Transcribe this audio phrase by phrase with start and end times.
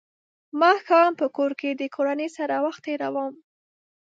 [0.61, 3.33] ماښام په کور کې د کورنۍ سره وخت تېروم.